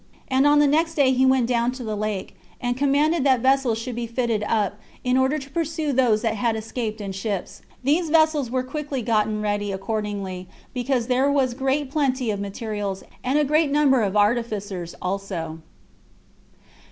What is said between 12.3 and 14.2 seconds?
of materials, and a great number of